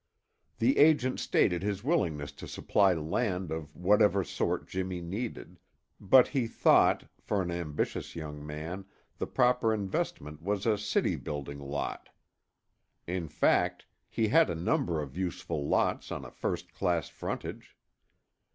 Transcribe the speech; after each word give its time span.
The 0.57 0.79
agent 0.79 1.19
stated 1.19 1.61
his 1.61 1.83
willingness 1.83 2.31
to 2.31 2.47
supply 2.47 2.95
land 2.95 3.51
of 3.51 3.75
whatever 3.75 4.23
sort 4.23 4.67
Jimmy 4.67 4.99
needed, 4.99 5.59
but 5.99 6.29
he 6.29 6.47
thought, 6.47 7.03
for 7.19 7.39
an 7.43 7.51
ambitious 7.51 8.15
young 8.15 8.43
man, 8.43 8.85
the 9.19 9.27
proper 9.27 9.71
investment 9.71 10.41
was 10.41 10.65
a 10.65 10.75
city 10.75 11.17
building 11.17 11.59
lot. 11.59 12.09
In 13.05 13.27
fact, 13.27 13.85
he 14.09 14.29
had 14.29 14.49
a 14.49 14.55
number 14.55 14.99
of 15.03 15.15
useful 15.15 15.67
lots 15.69 16.11
on 16.11 16.25
a 16.25 16.31
first 16.31 16.73
class 16.73 17.07
frontage. 17.07 17.77